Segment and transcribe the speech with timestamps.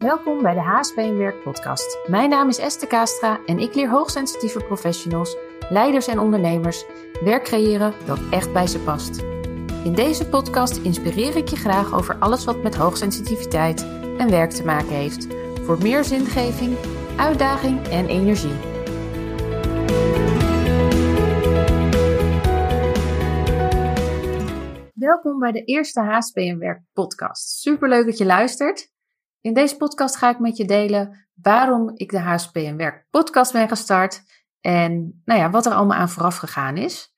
[0.00, 1.98] Welkom bij de HSP Werk podcast.
[2.06, 5.36] Mijn naam is Esther Kastra en ik leer hoogsensitieve professionals,
[5.68, 6.84] leiders en ondernemers
[7.24, 9.18] werk creëren dat echt bij ze past.
[9.84, 13.82] In deze podcast inspireer ik je graag over alles wat met hoogsensitiviteit
[14.18, 15.26] en werk te maken heeft.
[15.62, 16.76] Voor meer zingeving,
[17.16, 18.58] uitdaging en energie.
[24.94, 27.48] Welkom bij de eerste HSP Werk podcast.
[27.48, 28.90] Superleuk dat je luistert.
[29.40, 33.52] In deze podcast ga ik met je delen waarom ik de HSP en Werk podcast
[33.52, 34.22] ben gestart
[34.60, 37.14] en nou ja, wat er allemaal aan vooraf gegaan is.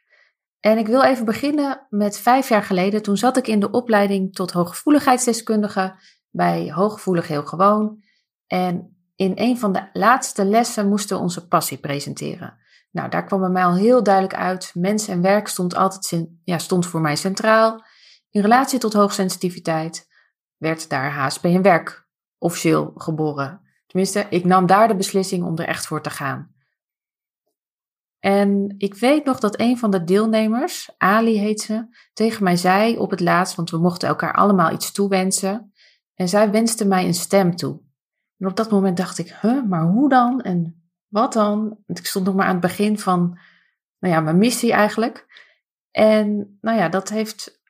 [0.61, 3.03] En ik wil even beginnen met vijf jaar geleden.
[3.03, 5.95] Toen zat ik in de opleiding tot hooggevoeligheidsdeskundige
[6.31, 8.03] bij Hooggevoelig Heel Gewoon.
[8.47, 12.59] En in een van de laatste lessen moesten we onze passie presenteren.
[12.91, 14.71] Nou, daar kwam bij mij al heel duidelijk uit.
[14.75, 17.85] Mens en werk stond altijd ja, stond voor mij centraal.
[18.31, 20.09] In relatie tot hoogsensitiviteit
[20.57, 22.02] werd daar HSP en werk
[22.43, 23.61] officieel geboren.
[23.87, 26.55] Tenminste, ik nam daar de beslissing om er echt voor te gaan.
[28.19, 32.97] En ik weet nog dat een van de deelnemers, Ali heet ze, tegen mij zei
[32.97, 35.73] op het laatst, want we mochten elkaar allemaal iets toewensen.
[36.15, 37.81] En zij wenste mij een stem toe.
[38.39, 40.41] En op dat moment dacht ik, huh, maar hoe dan?
[40.41, 41.79] En wat dan?
[41.87, 43.39] Want ik stond nog maar aan het begin van,
[43.99, 45.27] nou ja, mijn missie eigenlijk.
[45.91, 47.63] En nou ja, dat heeft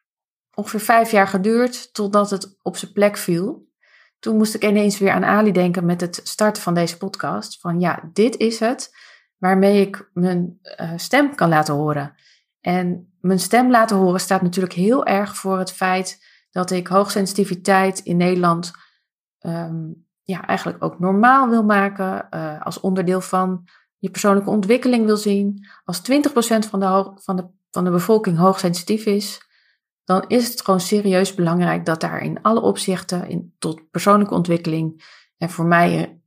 [0.54, 3.70] ongeveer vijf jaar geduurd totdat het op zijn plek viel
[4.22, 7.60] toen moest ik ineens weer aan Ali denken met het starten van deze podcast.
[7.60, 8.96] Van ja, dit is het
[9.38, 12.14] waarmee ik mijn uh, stem kan laten horen.
[12.60, 17.98] En mijn stem laten horen staat natuurlijk heel erg voor het feit dat ik hoogsensitiviteit
[17.98, 18.72] in Nederland
[19.40, 22.26] um, ja, eigenlijk ook normaal wil maken.
[22.30, 25.66] Uh, als onderdeel van je persoonlijke ontwikkeling wil zien.
[25.84, 26.12] Als 20%
[26.68, 29.50] van de, van, de, van de bevolking hoogsensitief is,
[30.04, 35.04] dan is het gewoon serieus belangrijk dat daar in alle opzichten, in, tot persoonlijke ontwikkeling,
[35.38, 36.20] en voor mij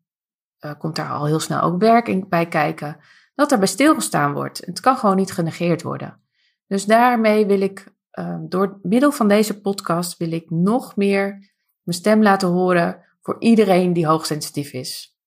[0.59, 2.98] uh, komt daar al heel snel ook werk bij kijken,
[3.36, 4.66] dat er bij stilgestaan wordt.
[4.66, 6.22] Het kan gewoon niet genegeerd worden.
[6.68, 11.97] Dus daarmee wil ik, uh, door middel van deze podcast, wil ik nog meer mijn
[11.97, 15.18] stem laten horen voor iedereen die hoogsensitief is.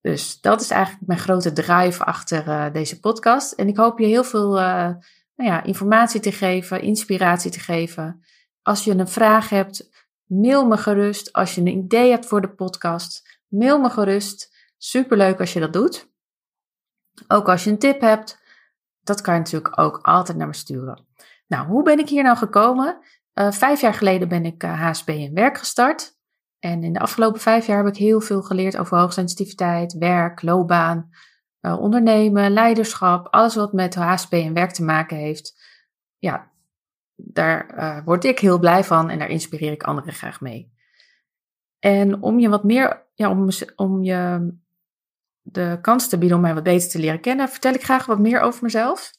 [0.00, 3.52] Dus dat is eigenlijk mijn grote drive achter uh, deze podcast.
[3.52, 4.58] En ik hoop je heel veel
[5.36, 8.24] nou ja, informatie te geven, inspiratie te geven.
[8.62, 9.90] Als je een vraag hebt,
[10.24, 11.32] mail me gerust.
[11.32, 14.52] Als je een idee hebt voor de podcast, mail me gerust.
[14.78, 16.12] Superleuk als je dat doet.
[17.28, 18.42] Ook als je een tip hebt,
[19.02, 21.06] dat kan je natuurlijk ook altijd naar me sturen.
[21.46, 22.98] Nou, hoe ben ik hier nou gekomen?
[23.34, 26.16] Uh, vijf jaar geleden ben ik uh, eh, HSP in werk gestart.
[26.58, 31.10] En in de afgelopen vijf jaar heb ik heel veel geleerd over hoogsensitiviteit, werk, loopbaan,
[31.64, 35.62] uh, ondernemen, leiderschap, alles wat met HSP en werk te maken heeft.
[36.18, 36.50] Ja,
[37.14, 40.72] daar uh, word ik heel blij van en daar inspireer ik anderen graag mee.
[41.78, 44.52] En om je wat meer, ja, om, om je
[45.42, 48.18] de kans te bieden om mij wat beter te leren kennen, vertel ik graag wat
[48.18, 49.12] meer over mezelf.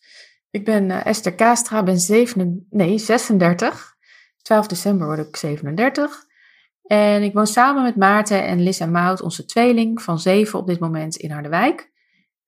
[0.50, 3.96] Ik ben uh, Esther Kastra, ben 7, nee, 36.
[4.42, 6.26] 12 december word ik 37.
[6.84, 10.68] En ik woon samen met Maarten en Liz en Maud, onze tweeling van 7 op
[10.68, 11.94] dit moment in Harderwijk.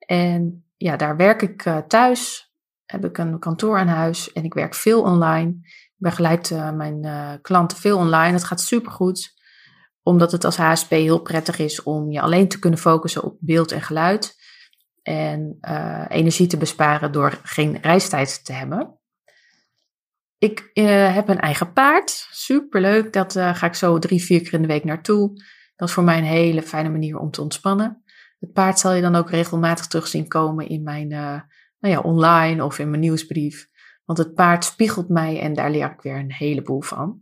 [0.07, 2.51] En ja, daar werk ik uh, thuis,
[2.85, 5.49] heb ik een kantoor aan huis en ik werk veel online.
[5.61, 8.33] Ik begeleid uh, mijn uh, klanten veel online.
[8.33, 9.33] Het gaat supergoed,
[10.01, 13.71] omdat het als HSP heel prettig is om je alleen te kunnen focussen op beeld
[13.71, 14.35] en geluid.
[15.01, 15.57] En
[16.07, 18.99] energie te besparen door geen reistijd te hebben.
[20.37, 20.69] Ik
[21.13, 23.13] heb een eigen paard, superleuk.
[23.13, 25.43] Dat ga ik zo drie, vier keer in de week naartoe.
[25.75, 28.03] Dat is voor mij een hele fijne manier om te ontspannen.
[28.39, 31.41] Het paard zal je dan ook regelmatig terug zien komen in mijn uh,
[31.79, 33.69] nou ja, online of in mijn nieuwsbrief.
[34.05, 37.21] Want het paard spiegelt mij en daar leer ik weer een heleboel van.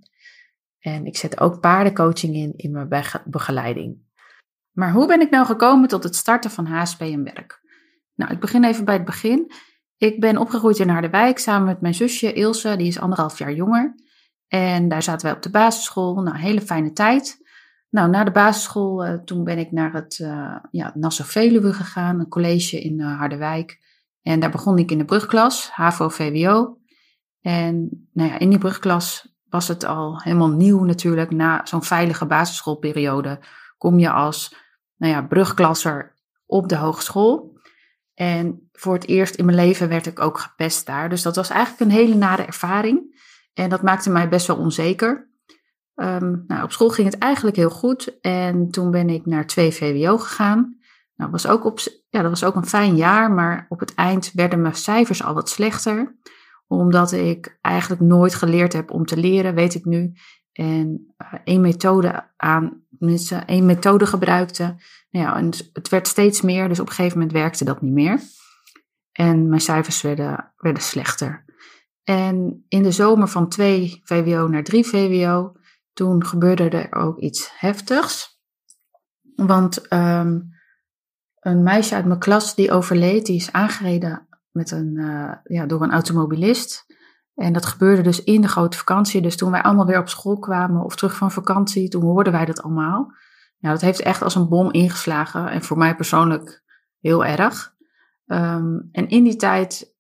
[0.80, 4.04] En ik zet ook paardencoaching in in mijn begeleiding.
[4.72, 7.62] Maar hoe ben ik nou gekomen tot het starten van HSP en werk?
[8.16, 9.52] Nou, ik begin even bij het begin.
[9.98, 13.96] Ik ben opgegroeid in Harderwijk samen met mijn zusje Ilse, die is anderhalf jaar jonger.
[14.48, 16.22] En daar zaten wij op de basisschool.
[16.22, 17.45] Nou, hele fijne tijd.
[17.96, 22.20] Nou, na de basisschool, uh, toen ben ik naar het uh, ja, Nassau Veluwe gegaan,
[22.20, 23.80] een college in uh, Harderwijk.
[24.22, 26.78] En daar begon ik in de brugklas, HAVO-VWO.
[27.42, 31.32] En nou ja, in die brugklas was het al helemaal nieuw natuurlijk.
[31.32, 33.40] Na zo'n veilige basisschoolperiode
[33.78, 34.56] kom je als
[34.98, 36.16] nou ja, brugklasser
[36.46, 37.60] op de hogeschool.
[38.14, 41.10] En voor het eerst in mijn leven werd ik ook gepest daar.
[41.10, 43.24] Dus dat was eigenlijk een hele nare ervaring.
[43.54, 45.34] En dat maakte mij best wel onzeker.
[45.96, 48.20] Um, nou, op school ging het eigenlijk heel goed.
[48.22, 50.78] En toen ben ik naar 2 VWO gegaan.
[51.16, 54.32] Nou, was ook op, ja, dat was ook een fijn jaar, maar op het eind
[54.34, 56.16] werden mijn cijfers al wat slechter.
[56.68, 60.14] Omdat ik eigenlijk nooit geleerd heb om te leren, weet ik nu.
[60.52, 64.64] En uh, één methode aan tenminste één methode gebruikte.
[65.10, 67.94] Nou ja, en het werd steeds meer, dus op een gegeven moment werkte dat niet
[67.94, 68.20] meer.
[69.12, 71.46] En mijn cijfers werden, werden slechter.
[72.04, 75.54] En in de zomer van 2 VWO naar 3 VWO,
[75.96, 78.40] toen gebeurde er ook iets heftigs.
[79.36, 80.40] Want ehm,
[81.40, 85.82] een meisje uit mijn klas die overleed, die is aangereden met een, uh, ja, door
[85.82, 86.86] een automobilist.
[87.36, 89.22] En dat gebeurde dus in de grote vakantie.
[89.22, 92.46] Dus toen wij allemaal weer op school kwamen of terug van vakantie, toen hoorden wij
[92.46, 93.14] dat allemaal.
[93.58, 95.48] Ja, dat heeft echt als een bom ingeslagen.
[95.48, 96.64] En voor mij persoonlijk
[97.00, 97.74] heel erg.
[98.26, 99.96] Um, en in die tijd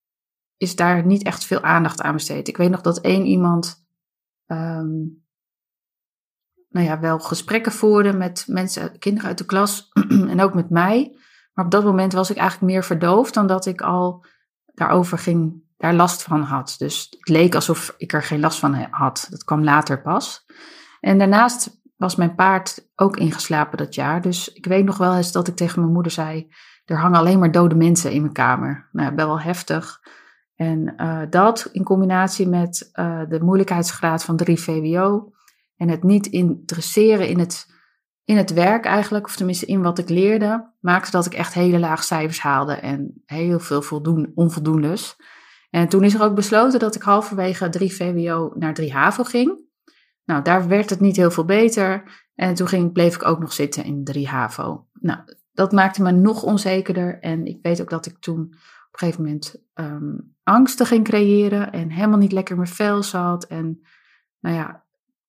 [0.58, 2.48] is daar niet echt veel aandacht aan besteed.
[2.48, 3.86] Ik weet nog dat één iemand
[4.46, 5.25] um,
[6.76, 9.90] nou ja, wel gesprekken voerde met mensen, kinderen uit de klas
[10.34, 11.18] en ook met mij.
[11.54, 14.26] Maar op dat moment was ik eigenlijk meer verdoofd dan dat ik al
[14.74, 16.76] daarover ging, daar last van had.
[16.78, 19.28] Dus het leek alsof ik er geen last van had.
[19.30, 20.46] Dat kwam later pas.
[21.00, 24.22] En daarnaast was mijn paard ook ingeslapen dat jaar.
[24.22, 26.54] Dus ik weet nog wel eens dat ik tegen mijn moeder zei:
[26.86, 28.90] Er hangen alleen maar dode mensen in mijn kamer.
[28.92, 30.00] Nou, wel heftig.
[30.56, 35.34] En uh, dat in combinatie met uh, de moeilijkheidsgraad van 3 VWO
[35.78, 37.68] en het niet interesseren in het,
[38.24, 41.80] in het werk eigenlijk, of tenminste in wat ik leerde, maakte dat ik echt hele
[41.80, 45.16] laag cijfers haalde en heel veel voldoen, onvoldoendes.
[45.70, 49.64] En toen is er ook besloten dat ik halverwege 3 VWO naar 3 HAVO ging.
[50.26, 52.04] Nou, daar werd het niet heel veel beter.
[52.36, 54.88] En toen ging, bleef ik ook nog zitten in 3 HAVO.
[54.94, 55.20] Nou,
[55.54, 57.20] dat maakte me nog onzekerder.
[57.20, 61.72] En ik weet ook dat ik toen op een gegeven moment um, angsten ging creëren.
[61.72, 63.46] En helemaal niet lekker mijn vel zat.
[63.46, 63.82] En
[64.40, 64.85] nou ja,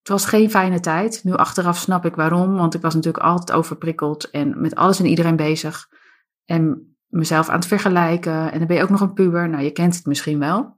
[0.07, 1.21] het was geen fijne tijd.
[1.25, 2.57] Nu achteraf snap ik waarom.
[2.57, 4.31] Want ik was natuurlijk altijd overprikkeld.
[4.31, 5.89] En met alles en iedereen bezig.
[6.45, 8.53] En mezelf aan het vergelijken.
[8.53, 9.49] En dan ben je ook nog een puber.
[9.49, 10.61] Nou, je kent het misschien wel.
[10.61, 10.75] Nou,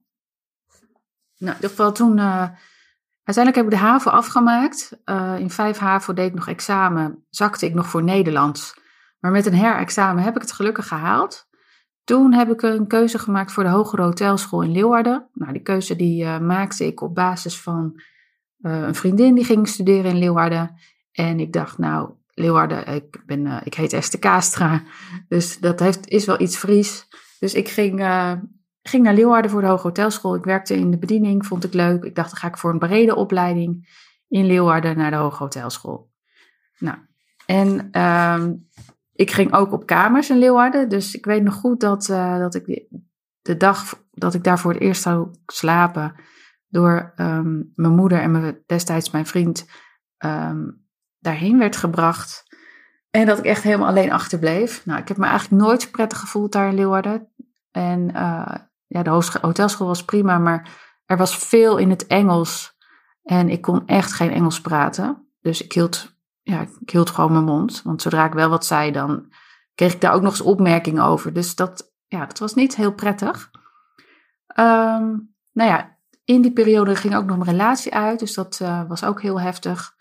[1.38, 2.18] in ieder geval toen...
[2.18, 2.48] Uh,
[3.24, 4.98] Uiteindelijk heb ik de HAVO afgemaakt.
[5.04, 8.80] Uh, in vijf HAVO deed ik nog examen, zakte ik nog voor Nederlands.
[9.18, 11.48] Maar met een herexamen heb ik het gelukkig gehaald.
[12.04, 15.28] Toen heb ik een keuze gemaakt voor de Hogere Hotelschool in Leeuwarden.
[15.32, 18.00] Nou, die keuze die uh, maakte ik op basis van
[18.60, 20.76] uh, een vriendin die ging studeren in Leeuwarden.
[21.12, 24.82] En ik dacht, nou, Leeuwarden, ik, ben, ik heet Esther Kaastra,
[25.28, 27.08] dus dat heeft, is wel iets Fries.
[27.38, 28.00] Dus ik ging
[28.88, 30.34] ging naar Leeuwarden voor de Hoge Hotelschool.
[30.34, 32.04] Ik werkte in de bediening, vond ik leuk.
[32.04, 33.88] Ik dacht, dan ga ik voor een brede opleiding
[34.28, 36.10] in Leeuwarden naar de Hoge Hotelschool.
[36.78, 36.96] Nou,
[37.46, 38.44] en uh,
[39.12, 40.88] ik ging ook op kamers in Leeuwarden.
[40.88, 42.06] Dus ik weet nog goed dat,
[42.38, 42.86] dat ik
[43.42, 46.14] de dag dat ik daar voor het eerst zou slapen...
[46.68, 49.68] door um, mijn moeder en mijn, destijds mijn vriend
[50.24, 50.86] um,
[51.18, 52.46] daarheen werd gebracht...
[53.10, 54.86] En dat ik echt helemaal alleen achterbleef.
[54.86, 57.28] Nou, ik heb me eigenlijk nooit prettig gevoeld daar in Leeuwarden.
[57.70, 58.54] En uh,
[58.86, 60.68] ja, de hotelschool was prima, maar
[61.06, 62.76] er was veel in het Engels.
[63.22, 65.28] En ik kon echt geen Engels praten.
[65.40, 67.82] Dus ik hield, ja, ik hield gewoon mijn mond.
[67.82, 69.32] Want zodra ik wel wat zei, dan
[69.74, 71.32] kreeg ik daar ook nog eens opmerkingen over.
[71.32, 73.50] Dus dat, ja, dat was niet heel prettig.
[74.58, 75.97] Um, nou ja,
[76.28, 78.18] in die periode ging ook nog mijn relatie uit.
[78.18, 79.96] Dus dat uh, was ook heel heftig.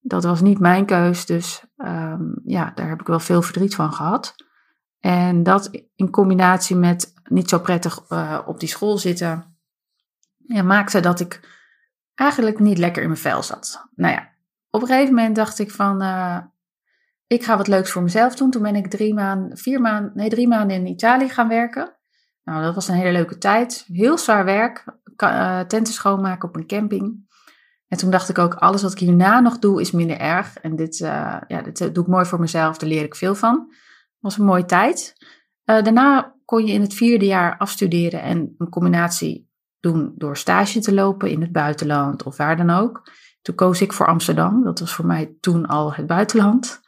[0.00, 1.26] Dat was niet mijn keus.
[1.26, 4.34] Dus um, ja, daar heb ik wel veel verdriet van gehad.
[5.00, 9.56] En dat in combinatie met niet zo prettig uh, op die school zitten,
[10.36, 11.40] ja, maakte dat ik
[12.14, 13.88] eigenlijk niet lekker in mijn vel zat.
[13.94, 14.28] Nou ja,
[14.70, 16.38] op een gegeven moment dacht ik van, uh,
[17.26, 18.50] ik ga wat leuks voor mezelf doen.
[18.50, 21.96] Toen ben ik drie maanden, vier maanden, nee, drie maanden in Italië gaan werken.
[22.44, 23.84] Nou, dat was een hele leuke tijd.
[23.86, 24.84] Heel zwaar werk,
[25.66, 27.32] tenten schoonmaken op een camping.
[27.88, 30.56] En toen dacht ik ook, alles wat ik hierna nog doe is minder erg.
[30.56, 33.72] En dit, uh, ja, dit doe ik mooi voor mezelf, daar leer ik veel van
[34.24, 35.14] was een mooie tijd.
[35.64, 40.94] Daarna kon je in het vierde jaar afstuderen en een combinatie doen door stage te
[40.94, 43.10] lopen in het buitenland of waar dan ook.
[43.42, 44.64] Toen koos ik voor Amsterdam.
[44.64, 46.80] Dat was voor mij toen al het buitenland.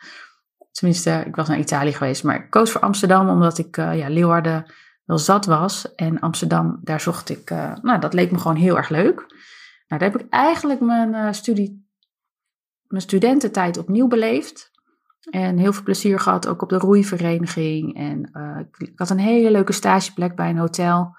[0.70, 4.08] Tenminste, ik was naar Italië geweest, maar ik koos voor Amsterdam omdat ik uh, ja,
[4.08, 4.72] Leeuwarden
[5.06, 5.94] wel zat was.
[5.94, 9.16] En Amsterdam, daar zocht ik, uh, nou dat leek me gewoon heel erg leuk.
[9.88, 11.88] Nou, daar heb ik eigenlijk mijn studie,
[12.86, 14.74] mijn studententijd opnieuw beleefd.
[15.30, 17.96] En heel veel plezier gehad, ook op de roeivereniging.
[17.96, 21.16] En uh, ik had een hele leuke stageplek bij een hotel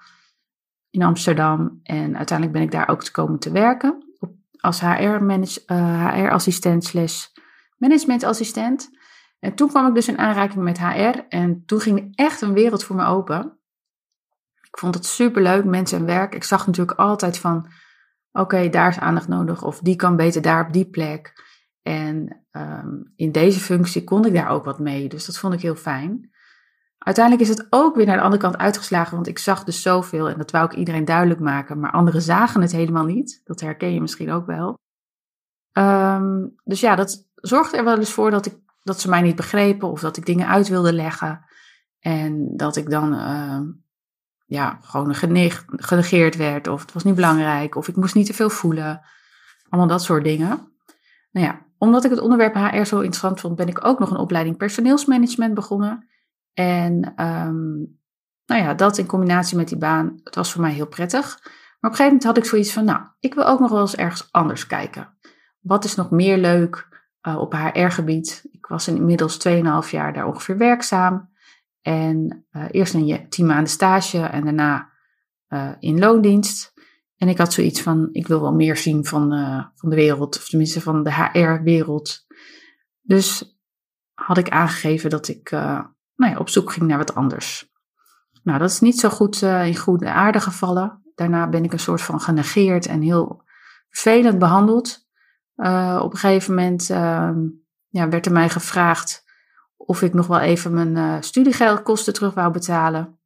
[0.90, 1.80] in Amsterdam.
[1.82, 4.04] En uiteindelijk ben ik daar ook te komen te werken.
[4.18, 7.26] Op, als HR-assistent uh, slash
[7.76, 8.90] managementassistent.
[9.38, 11.24] En toen kwam ik dus in aanraking met HR.
[11.28, 13.57] En toen ging echt een wereld voor me open.
[14.78, 16.34] Ik vond het superleuk, mensen en werk.
[16.34, 17.66] Ik zag natuurlijk altijd van,
[18.32, 19.64] oké, daar is aandacht nodig.
[19.64, 21.44] Of die kan beter daar op die plek.
[21.82, 25.08] En um, in deze functie kon ik daar ook wat mee.
[25.08, 26.30] Dus dat vond ik heel fijn.
[26.98, 30.28] Uiteindelijk is het ook weer naar de andere kant uitgeslagen, want ik zag dus zoveel
[30.28, 33.40] en dat wou ik iedereen duidelijk maken, maar anderen zagen het helemaal niet.
[33.44, 34.78] Dat herken je misschien ook wel.
[35.72, 39.36] Um, dus ja, dat, zorgde er wel eens voor dat, ik, dat ze mij niet
[39.36, 41.44] begrepen of dat ik dingen uit wilde leggen.
[41.98, 43.60] En dat ik dan uh,
[44.48, 45.14] ja, gewoon
[45.70, 49.00] genegeerd werd of het was niet belangrijk of ik moest niet te veel voelen.
[49.68, 50.72] Allemaal dat soort dingen.
[51.30, 54.16] Nou ja, omdat ik het onderwerp HR zo interessant vond, ben ik ook nog een
[54.16, 56.08] opleiding personeelsmanagement begonnen.
[56.54, 57.98] En um,
[58.46, 61.38] nou ja, dat in combinatie met die baan, het was voor mij heel prettig.
[61.42, 63.80] Maar op een gegeven moment had ik zoiets van, nou, ik wil ook nog wel
[63.80, 65.08] eens ergens anders kijken.
[65.60, 66.88] Wat is nog meer leuk
[67.22, 68.48] uh, op HR-gebied?
[68.50, 71.30] Ik was inmiddels 2,5 jaar daar ongeveer werkzaam.
[71.80, 74.92] En uh, eerst een tien maanden stage en daarna
[75.48, 76.72] uh, in loondienst.
[77.16, 79.30] En ik had zoiets van, ik wil wel meer zien van,
[79.74, 82.26] van de wereld, of tenminste van de HR-wereld.
[83.00, 83.58] Dus
[84.14, 87.72] had ik aangegeven dat ik nou ja, op zoek ging naar wat anders.
[88.42, 91.02] Nou, dat is niet zo goed in goede aarde gevallen.
[91.14, 93.42] Daarna ben ik een soort van genegeerd en heel
[93.90, 95.06] vervelend behandeld.
[96.00, 97.30] Op een gegeven moment uh,
[97.88, 99.24] ja, werd er mij gevraagd
[99.78, 103.18] of ik nog wel even mijn uh, studiegeldkosten terug wou betalen.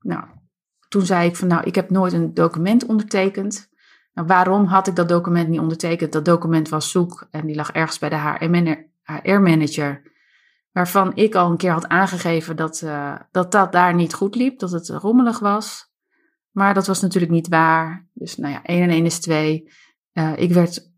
[0.00, 0.24] Nou,
[0.88, 3.68] toen zei ik van nou, ik heb nooit een document ondertekend.
[4.12, 6.12] Nou, waarom had ik dat document niet ondertekend?
[6.12, 10.02] Dat document was zoek en die lag ergens bij de HR-manager
[10.74, 14.58] waarvan ik al een keer had aangegeven dat, uh, dat dat daar niet goed liep,
[14.58, 15.92] dat het rommelig was.
[16.50, 18.08] Maar dat was natuurlijk niet waar.
[18.12, 19.70] Dus nou ja, 1 en 1 is 2.
[20.12, 20.92] Uh, ik werd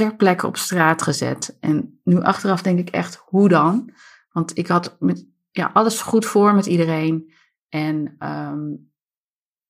[0.00, 1.56] ter plekke op straat gezet.
[1.60, 3.92] En nu achteraf denk ik echt, hoe dan?
[4.32, 7.32] Want ik had met, ja, alles goed voor met iedereen.
[7.68, 8.92] En um,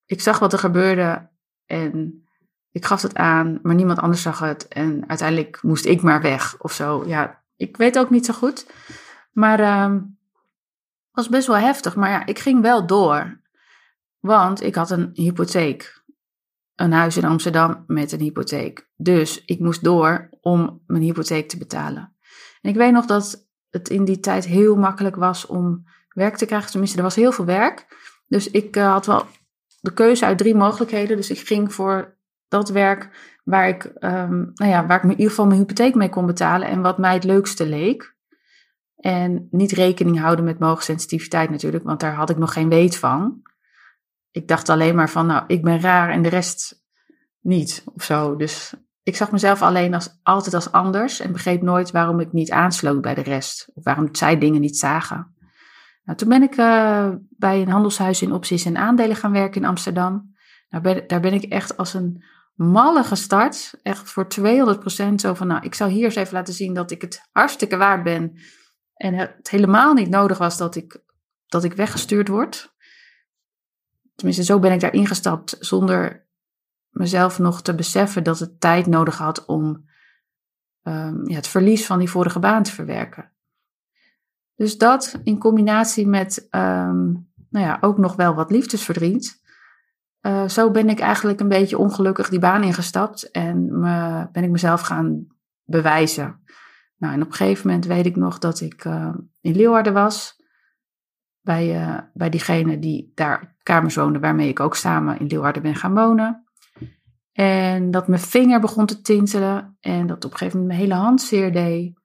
[0.06, 1.28] ik zag wat er gebeurde
[1.66, 2.24] en
[2.70, 4.68] ik gaf het aan, maar niemand anders zag het.
[4.68, 7.06] En uiteindelijk moest ik maar weg of zo.
[7.06, 8.66] Ja, ik weet ook niet zo goed.
[9.32, 10.18] Maar um,
[11.10, 11.96] was best wel heftig.
[11.96, 13.40] Maar ja, ik ging wel door.
[14.18, 15.99] Want ik had een hypotheek.
[16.80, 18.88] Een huis in Amsterdam met een hypotheek.
[18.96, 22.16] Dus ik moest door om mijn hypotheek te betalen.
[22.60, 26.46] En ik weet nog dat het in die tijd heel makkelijk was om werk te
[26.46, 26.70] krijgen.
[26.70, 27.86] Tenminste, er was heel veel werk.
[28.26, 29.26] Dus ik uh, had wel
[29.80, 31.16] de keuze uit drie mogelijkheden.
[31.16, 32.18] Dus ik ging voor
[32.48, 33.08] dat werk
[33.44, 36.68] waar ik, um, nou ja, waar ik in ieder geval mijn hypotheek mee kon betalen.
[36.68, 38.16] En wat mij het leukste leek.
[38.96, 43.42] En niet rekening houden met sensitiviteit natuurlijk, want daar had ik nog geen weet van.
[44.30, 46.82] Ik dacht alleen maar van, nou, ik ben raar en de rest
[47.40, 48.36] niet of zo.
[48.36, 52.50] Dus ik zag mezelf alleen als, altijd als anders en begreep nooit waarom ik niet
[52.50, 53.70] aansloot bij de rest.
[53.74, 55.34] Of waarom zij dingen niet zagen.
[56.04, 59.68] Nou, toen ben ik uh, bij een handelshuis in opties en aandelen gaan werken in
[59.68, 60.34] Amsterdam.
[60.68, 63.74] Nou, ben, daar ben ik echt als een malle gestart.
[63.82, 64.26] Echt voor
[65.10, 67.76] 200% zo van, nou, ik zal hier eens even laten zien dat ik het hartstikke
[67.76, 68.38] waard ben
[68.94, 71.02] en het helemaal niet nodig was dat ik,
[71.46, 72.74] dat ik weggestuurd word.
[74.20, 76.26] Tenminste, zo ben ik daar ingestapt zonder
[76.88, 79.88] mezelf nog te beseffen dat het tijd nodig had om
[80.82, 83.32] um, ja, het verlies van die vorige baan te verwerken.
[84.54, 89.40] Dus dat in combinatie met um, nou ja, ook nog wel wat liefdesverdriet.
[90.22, 94.50] Uh, zo ben ik eigenlijk een beetje ongelukkig die baan ingestapt en me, ben ik
[94.50, 95.26] mezelf gaan
[95.64, 96.40] bewijzen.
[96.96, 100.39] Nou, en op een gegeven moment weet ik nog dat ik uh, in Leeuwarden was.
[101.42, 105.74] Bij, uh, bij diegene die daar kamers woonde, waarmee ik ook samen in Leeuwarden ben
[105.74, 106.44] gaan wonen.
[107.32, 111.02] En dat mijn vinger begon te tintelen en dat op een gegeven moment mijn hele
[111.02, 111.98] hand zeer deed.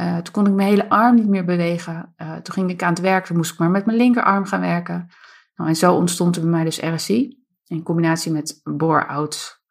[0.00, 2.14] Uh, toen kon ik mijn hele arm niet meer bewegen.
[2.16, 5.08] toen ging ik aan het werk, toen moest ik maar met mijn linkerarm gaan werken.
[5.56, 7.38] Nou, en zo ontstond er bij mij dus RSI.
[7.66, 9.62] In combinatie met bore-out,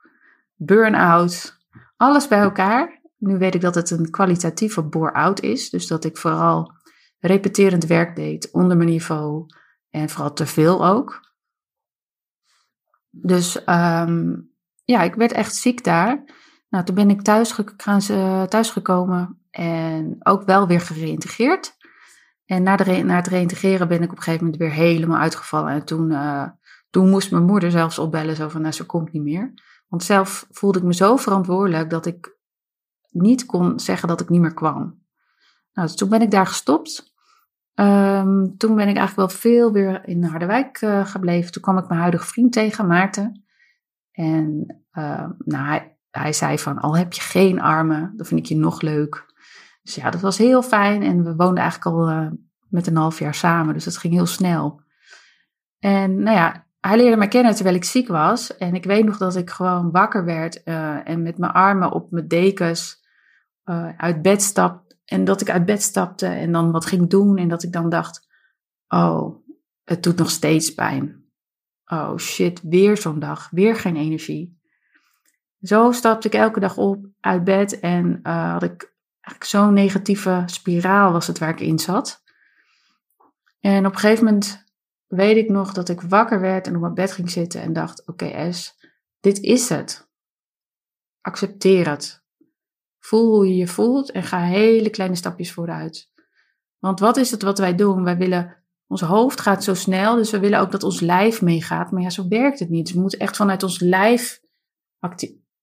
[0.55, 1.57] burn-out,
[1.97, 3.01] alles bij elkaar.
[3.17, 5.69] Nu weet ik dat het een kwalitatieve bore-out is.
[5.69, 6.73] Dus dat ik vooral
[7.21, 9.45] repeterend werk deed onder mijn niveau.
[9.89, 11.29] En vooral te veel ook.
[13.09, 14.51] Dus um,
[14.83, 16.23] ja, ik werd echt ziek daar.
[16.69, 17.75] Nou, toen ben ik thuis, ge
[18.49, 21.77] thuisgekomen en ook wel weer gereïntegreerd.
[22.45, 25.71] En na, de na het reïntegreren ben ik op een gegeven moment weer helemaal uitgevallen.
[25.71, 26.47] En toen, uh,
[26.89, 29.53] toen moest mijn moeder zelfs opbellen, zo van, nou, ze komt niet meer.
[29.87, 32.37] Want zelf voelde ik me zo verantwoordelijk dat ik
[33.09, 35.03] niet kon zeggen dat ik niet meer kwam.
[35.73, 37.10] Nou, dus toen ben ik daar gestopt.
[37.81, 41.51] Um, toen ben ik eigenlijk wel veel weer in Harderwijk uh, gebleven.
[41.51, 43.43] Toen kwam ik mijn huidige vriend tegen, Maarten.
[44.11, 48.45] En uh, nou, hij, hij zei van, al heb je geen armen, dan vind ik
[48.45, 49.25] je nog leuk.
[49.83, 51.03] Dus ja, dat was heel fijn.
[51.03, 52.27] En we woonden eigenlijk al uh,
[52.69, 54.81] met een half jaar samen, dus dat ging heel snel.
[55.79, 58.57] En nou ja, hij leerde mij kennen terwijl ik ziek was.
[58.57, 62.11] En ik weet nog dat ik gewoon wakker werd uh, en met mijn armen op
[62.11, 62.99] mijn dekens
[63.97, 64.90] uit bed stap.
[65.11, 67.37] En dat ik uit bed stapte en dan wat ging doen.
[67.37, 68.27] En dat ik dan dacht,
[68.87, 69.35] oh,
[69.83, 71.25] het doet nog steeds pijn.
[71.85, 74.59] Oh shit, weer zo'n dag, weer geen energie.
[75.61, 80.43] Zo stapte ik elke dag op uit bed en uh, had ik eigenlijk zo'n negatieve
[80.45, 82.23] spiraal was het waar ik in zat.
[83.59, 84.65] En op een gegeven moment
[85.07, 88.07] weet ik nog dat ik wakker werd en op mijn bed ging zitten en dacht:
[88.07, 88.75] Oké, S,
[89.19, 90.09] dit is het.
[91.21, 92.20] Accepteer het.
[93.01, 96.09] Voel hoe je je voelt en ga hele kleine stapjes vooruit.
[96.79, 98.03] Want wat is het wat wij doen?
[98.03, 101.91] Wij willen, ons hoofd gaat zo snel, dus we willen ook dat ons lijf meegaat.
[101.91, 102.93] Maar ja, zo werkt het niet.
[102.93, 104.41] We moeten echt vanuit ons lijf,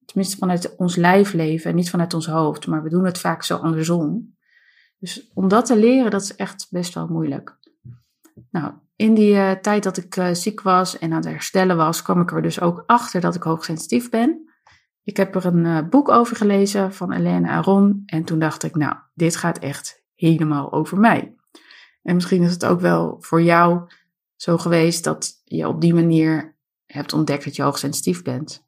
[0.05, 2.67] tenminste vanuit ons lijf leven en niet vanuit ons hoofd.
[2.67, 4.37] Maar we doen het vaak zo andersom.
[4.99, 7.59] Dus om dat te leren, dat is echt best wel moeilijk.
[8.51, 12.03] Nou, in die uh, tijd dat ik uh, ziek was en aan het herstellen was,
[12.03, 14.48] kwam ik er dus ook achter dat ik hoogsensitief ben.
[15.09, 18.75] Ik heb er een uh, boek over gelezen van Helene Aron en toen dacht ik,
[18.75, 21.35] nou, dit gaat echt helemaal over mij.
[22.03, 23.91] En misschien is het ook wel voor jou
[24.37, 28.67] zo geweest dat je op die manier hebt ontdekt dat je hoogsensitief bent.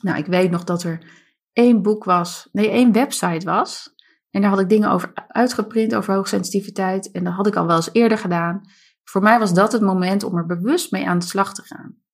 [0.00, 1.10] Nou, ik weet nog dat er
[1.52, 3.94] één boek was, nee, één website was.
[4.30, 7.10] En daar had ik dingen over uitgeprint over hoogsensitiviteit.
[7.10, 8.60] En dat had ik al wel eens eerder gedaan.
[9.04, 12.04] Voor mij was dat het moment om er bewust mee aan de slag te gaan.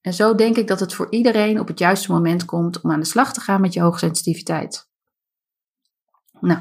[0.00, 3.00] En zo denk ik dat het voor iedereen op het juiste moment komt om aan
[3.00, 4.90] de slag te gaan met je hoogsensitiviteit.
[6.40, 6.60] Nou,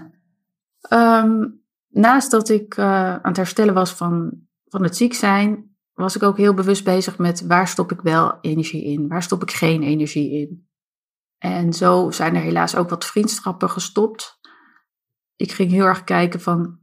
[0.81, 1.45] ehm,
[1.87, 6.23] naast dat ik uh, aan het herstellen was van, van het ziek zijn, was ik
[6.23, 9.83] ook heel bewust bezig met waar stop ik wel energie in, waar stop ik geen
[9.83, 10.67] energie in.
[11.37, 14.39] En zo zijn er helaas ook wat vriendschappen gestopt.
[15.35, 16.79] Ik ging heel erg kijken van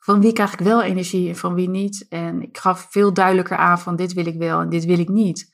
[0.00, 2.06] van wie krijg ik wel energie en van wie niet.
[2.08, 5.08] En ik gaf veel duidelijker aan van dit wil ik wel en dit wil ik
[5.08, 5.52] niet.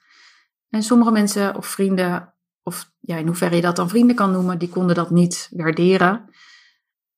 [0.69, 4.59] En sommige mensen of vrienden, of ja, in hoeverre je dat dan vrienden kan noemen,
[4.59, 6.31] die konden dat niet waarderen.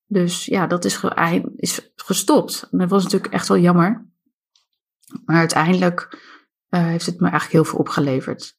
[0.07, 1.05] Dus ja, dat is,
[1.57, 2.69] is gestopt.
[2.71, 4.07] Dat was natuurlijk echt wel jammer.
[5.25, 6.21] Maar uiteindelijk
[6.71, 8.57] uh, heeft het me eigenlijk heel veel opgeleverd.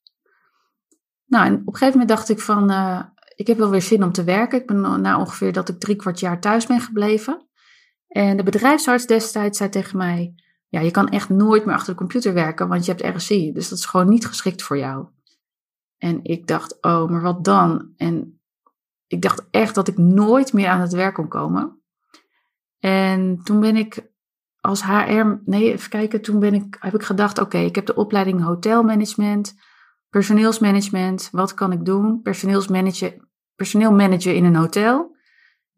[1.25, 3.03] Nou, en op een gegeven moment dacht ik van, uh,
[3.35, 4.59] ik heb wel weer zin om te werken.
[4.59, 7.48] Ik ben na ongeveer dat ik drie kwart jaar thuis ben gebleven.
[8.09, 10.33] En de bedrijfsarts destijds zei tegen mij:
[10.67, 13.51] Ja, je kan echt nooit meer achter de computer werken, want je hebt RSI.
[13.51, 15.07] Dus dat is gewoon niet geschikt voor jou.
[15.97, 17.93] En ik dacht: Oh, maar wat dan?
[17.97, 18.41] En
[19.07, 21.81] ik dacht echt dat ik nooit meer aan het werk kon komen.
[22.79, 24.11] En toen ben ik
[24.61, 27.95] als HR, nee, even kijken, toen ben ik, heb ik gedacht: Oké, ik heb de
[27.95, 29.55] opleiding hotelmanagement,
[30.09, 31.29] personeelsmanagement.
[31.31, 32.21] Wat kan ik doen?
[32.21, 35.17] Personeelsmanager, personeel managen in een hotel.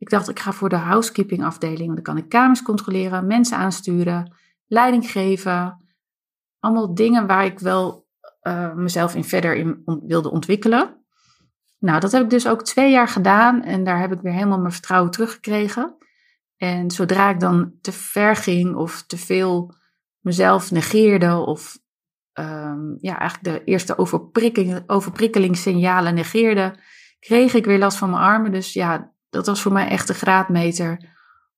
[0.01, 3.57] Ik dacht, ik ga voor de housekeeping afdeling, want dan kan ik kamers controleren, mensen
[3.57, 4.35] aansturen,
[4.67, 5.85] leiding geven.
[6.59, 8.07] Allemaal dingen waar ik wel
[8.41, 11.05] uh, mezelf in verder in wilde ontwikkelen.
[11.79, 14.59] Nou, dat heb ik dus ook twee jaar gedaan en daar heb ik weer helemaal
[14.59, 15.95] mijn vertrouwen teruggekregen.
[16.57, 19.75] En zodra ik dan te ver ging of te veel
[20.19, 21.79] mezelf negeerde of
[22.33, 26.75] um, ja, eigenlijk de eerste overprikkeling, overprikkelingssignalen negeerde,
[27.19, 28.51] kreeg ik weer last van mijn armen.
[28.51, 31.09] Dus ja, dat was voor mij echt de graadmeter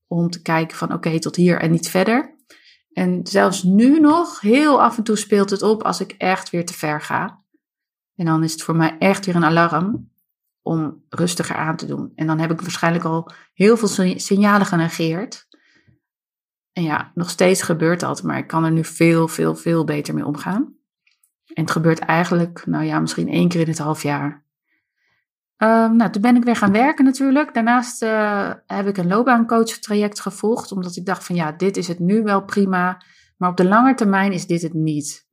[0.08, 2.36] om te kijken van oké, tot hier en niet verder.
[2.92, 6.66] En zelfs nu nog, heel af en toe speelt het op als ik echt weer
[6.66, 7.44] te ver ga.
[8.16, 10.12] En dan is het voor mij echt weer een alarm
[10.62, 12.12] om rustiger aan te doen.
[12.16, 15.48] En dan heb ik waarschijnlijk al heel veel signalen genegeerd.
[16.74, 20.14] En ja, nog steeds gebeurt dat, maar ik kan er nu veel, veel, veel beter
[20.14, 20.76] mee omgaan.
[21.54, 24.43] En het gebeurt eigenlijk, nou ja, misschien één keer in het half jaar.
[25.64, 27.54] Um, nou, toen ben ik weer gaan werken natuurlijk.
[27.54, 31.88] Daarnaast uh, heb ik een loopbaancoach traject gevolgd, omdat ik dacht van ja, dit is
[31.88, 33.02] het nu wel prima,
[33.38, 35.28] maar op de lange termijn is dit het niet.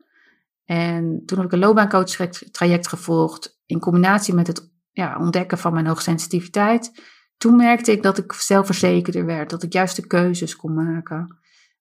[0.64, 2.10] En toen heb ik een loopbaancoach
[2.50, 7.02] traject gevolgd in combinatie met het ja, ontdekken van mijn hoogsensitiviteit.
[7.36, 11.38] Toen merkte ik dat ik zelfverzekerder werd, dat ik juist de keuzes kon maken.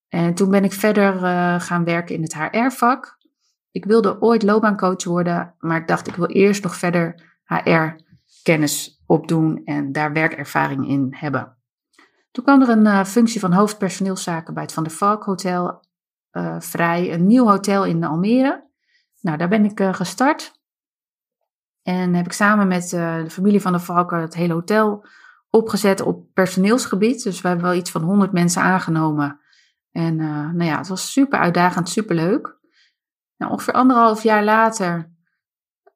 [0.08, 3.18] En toen ben ik verder uh, gaan werken in het HR-vak.
[3.72, 8.08] Ik wilde ooit loopbaancoach worden, maar ik dacht ik wil eerst nog verder HR
[8.44, 11.58] kennis opdoen en daar werkervaring in hebben.
[12.32, 15.84] Toen kwam er een uh, functie van hoofdpersoneelszaken bij het Van der Valk Hotel
[16.32, 18.68] uh, vrij, een nieuw hotel in Almere.
[19.22, 20.58] Nou, daar ben ik uh, gestart.
[21.82, 25.06] En heb ik samen met de familie van de Valken het hele hotel
[25.50, 27.24] opgezet op personeelsgebied.
[27.24, 29.40] Dus we hebben wel iets van 100 mensen aangenomen.
[29.92, 32.58] En nou ja, het was super uitdagend, super leuk.
[33.38, 35.12] Nou, ongeveer anderhalf jaar later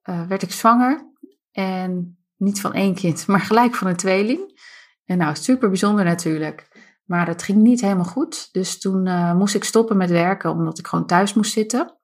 [0.03, 1.11] werd ik zwanger.
[1.51, 4.61] En niet van één kind, maar gelijk van een tweeling.
[5.05, 6.67] En nou, super bijzonder natuurlijk.
[7.05, 8.49] Maar het ging niet helemaal goed.
[8.51, 11.97] Dus toen uh, moest ik stoppen met werken, omdat ik gewoon thuis moest zitten.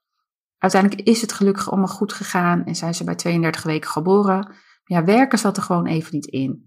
[0.57, 4.55] Uiteindelijk is het gelukkig allemaal goed gegaan en zijn ze bij 32 weken geboren.
[4.83, 6.65] Ja, werken zat er gewoon even niet in.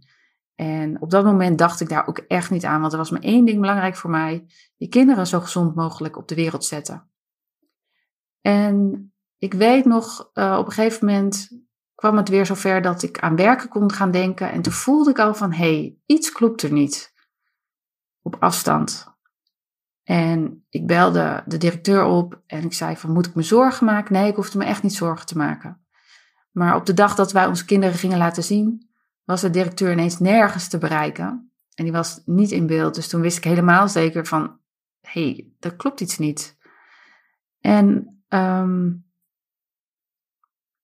[0.54, 3.20] En op dat moment dacht ik daar ook echt niet aan, want er was maar
[3.20, 7.10] één ding belangrijk voor mij: die kinderen zo gezond mogelijk op de wereld zetten.
[8.40, 9.06] En
[9.38, 11.48] ik weet nog, uh, op een gegeven moment
[11.94, 14.50] kwam het weer zover dat ik aan werken kon gaan denken.
[14.50, 17.14] En toen voelde ik al van, hé, hey, iets klopt er niet.
[18.22, 19.10] Op afstand.
[20.02, 24.12] En ik belde de directeur op en ik zei van, moet ik me zorgen maken?
[24.12, 25.80] Nee, ik hoefde me echt niet zorgen te maken.
[26.50, 28.90] Maar op de dag dat wij onze kinderen gingen laten zien,
[29.24, 31.52] was de directeur ineens nergens te bereiken.
[31.74, 32.94] En die was niet in beeld.
[32.94, 34.58] Dus toen wist ik helemaal zeker van,
[35.00, 36.56] hé, hey, dat klopt iets niet.
[37.60, 39.04] En um,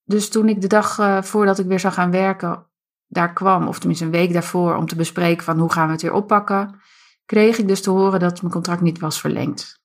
[0.09, 2.67] dus toen ik de dag uh, voordat ik weer zou gaan werken
[3.09, 6.03] daar kwam, of tenminste een week daarvoor, om te bespreken van hoe gaan we het
[6.03, 6.81] weer oppakken,
[7.25, 9.83] kreeg ik dus te horen dat mijn contract niet was verlengd.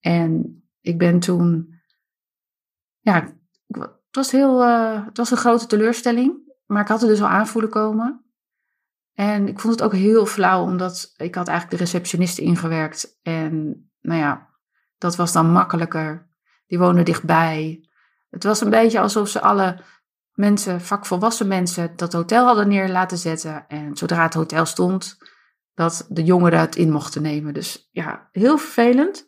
[0.00, 1.74] En ik ben toen,
[3.00, 3.34] ja,
[3.66, 7.28] het was, heel, uh, het was een grote teleurstelling, maar ik had het dus al
[7.28, 8.24] aanvoelen komen.
[9.12, 13.18] En ik vond het ook heel flauw, omdat ik had eigenlijk de receptioniste ingewerkt.
[13.22, 14.48] En nou ja,
[14.98, 16.30] dat was dan makkelijker.
[16.66, 17.85] Die woonde dichtbij.
[18.30, 19.80] Het was een beetje alsof ze alle
[20.32, 23.64] mensen, vakvolwassen mensen, dat hotel hadden neer laten zetten.
[23.68, 25.18] En zodra het hotel stond,
[25.74, 27.54] dat de jongeren het in mochten nemen.
[27.54, 29.26] Dus ja, heel vervelend.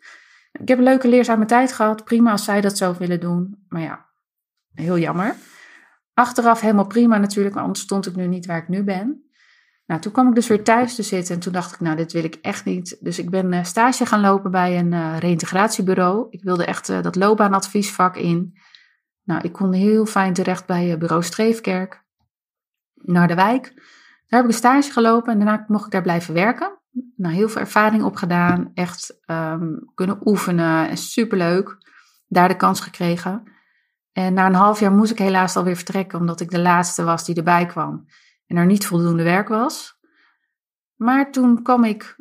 [0.53, 2.05] Ik heb een leuke leerzame tijd gehad.
[2.05, 3.65] Prima als zij dat zo willen doen.
[3.69, 4.07] Maar ja,
[4.75, 5.35] heel jammer.
[6.15, 9.29] Achteraf helemaal prima natuurlijk, maar anders stond ik nu niet waar ik nu ben.
[9.87, 12.13] Nou, toen kwam ik dus weer thuis te zitten en toen dacht ik, nou, dit
[12.13, 12.97] wil ik echt niet.
[13.01, 16.27] Dus ik ben uh, stage gaan lopen bij een uh, reïntegratiebureau.
[16.31, 18.59] Ik wilde echt uh, dat loopbaanadviesvak in.
[19.29, 22.05] Nou, ik kon heel fijn terecht bij bureau Streefkerk
[22.95, 23.73] naar de wijk.
[24.27, 26.79] Daar heb ik een stage gelopen en daarna mocht ik daar blijven werken.
[27.17, 31.77] Nou, heel veel ervaring opgedaan, echt um, kunnen oefenen en superleuk.
[32.27, 33.43] Daar de kans gekregen.
[34.13, 37.25] En na een half jaar moest ik helaas alweer vertrekken, omdat ik de laatste was
[37.25, 38.07] die erbij kwam
[38.47, 39.99] en er niet voldoende werk was.
[40.95, 42.17] Maar toen kwam ik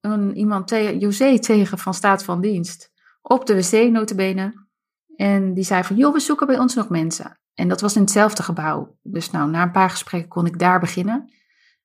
[0.00, 4.66] een, iemand José tegen van staat van dienst op de wc notabene.
[5.18, 7.38] En die zei van, joh, we zoeken bij ons nog mensen.
[7.54, 8.96] En dat was in hetzelfde gebouw.
[9.02, 11.32] Dus nou, na een paar gesprekken kon ik daar beginnen.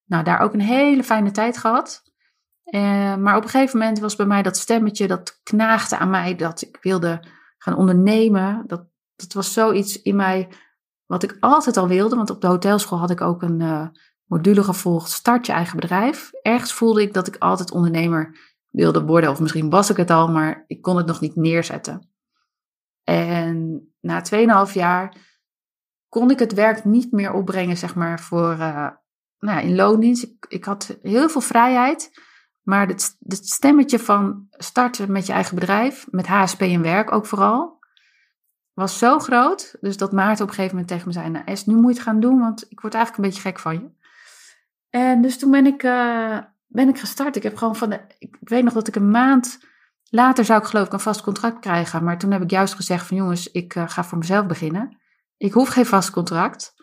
[0.05, 2.03] Nou, daar ook een hele fijne tijd gehad.
[2.65, 6.35] Uh, maar op een gegeven moment was bij mij dat stemmetje, dat knaagde aan mij,
[6.35, 7.23] dat ik wilde
[7.57, 8.63] gaan ondernemen.
[8.67, 10.49] Dat, dat was zoiets in mij
[11.05, 13.87] wat ik altijd al wilde, want op de hotelschool had ik ook een uh,
[14.25, 16.31] module gevolgd, start je eigen bedrijf.
[16.41, 18.37] Ergens voelde ik dat ik altijd ondernemer
[18.69, 22.12] wilde worden, of misschien was ik het al, maar ik kon het nog niet neerzetten.
[23.03, 24.23] En na
[24.67, 25.15] 2,5 jaar
[26.09, 28.89] kon ik het werk niet meer opbrengen, zeg maar, voor, uh,
[29.39, 30.23] nou in loondienst.
[30.23, 32.11] Ik, ik, had heel veel vrijheid,
[32.61, 37.25] maar het, het stemmetje van starten met je eigen bedrijf, met HSP en werk ook
[37.25, 37.79] vooral,
[38.73, 39.75] was zo groot.
[39.81, 41.99] Dus dat Maarten op een gegeven moment tegen me zei: Nou, Es, nu moet je
[41.99, 43.89] het gaan doen, want ik word eigenlijk een beetje gek van je.
[44.89, 46.37] En dus toen ben ik, uh,
[46.67, 47.35] ben ik gestart.
[47.35, 48.01] Ik heb gewoon van de.
[48.19, 49.59] Ik weet nog dat ik een maand
[50.13, 52.03] later zou ik geloof ik een vast contract krijgen.
[52.03, 54.97] Maar toen heb ik juist gezegd: van jongens, ik uh, ga voor mezelf beginnen.
[55.37, 56.73] Ik hoef geen vast contract.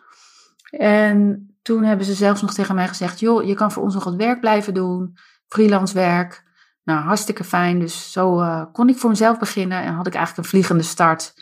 [0.71, 4.05] En toen hebben ze zelfs nog tegen mij gezegd: joh, je kan voor ons nog
[4.05, 6.45] wat werk blijven doen, freelance werk.
[6.85, 7.79] Nou, hartstikke fijn.
[7.79, 11.35] Dus zo uh, kon ik voor mezelf beginnen en had ik eigenlijk een vliegende start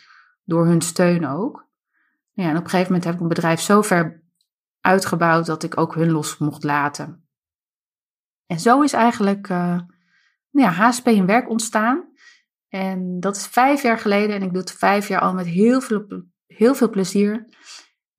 [0.45, 1.67] door hun steun ook.
[2.33, 4.23] Ja, en op een gegeven moment heb ik mijn bedrijf zo ver
[4.81, 7.29] uitgebouwd dat ik ook hun los mocht laten.
[8.47, 9.79] En zo is eigenlijk uh,
[10.51, 12.09] nou ja, HSP in werk ontstaan.
[12.69, 15.81] En dat is vijf jaar geleden en ik doe het vijf jaar al met heel
[15.81, 16.07] veel,
[16.47, 17.47] heel veel plezier.